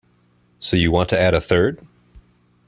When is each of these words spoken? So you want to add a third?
So 0.57 0.77
you 0.77 0.89
want 0.91 1.09
to 1.09 1.19
add 1.19 1.35
a 1.35 1.39
third? 1.39 1.79